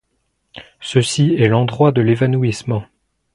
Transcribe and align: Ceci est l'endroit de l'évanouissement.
Ceci 0.79 1.35
est 1.37 1.47
l'endroit 1.47 1.91
de 1.91 2.01
l'évanouissement. 2.01 2.85